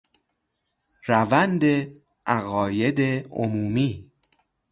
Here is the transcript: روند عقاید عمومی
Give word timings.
روند 1.05 1.63
عقاید 2.25 2.99
عمومی 3.31 4.11